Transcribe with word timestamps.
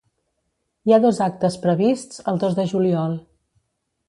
Hi 0.89 0.95
ha 0.95 0.99
dos 1.03 1.19
actes 1.25 1.57
prevists 1.67 2.25
el 2.33 2.43
dos 2.45 2.59
de 2.63 2.67
juliol. 2.73 3.15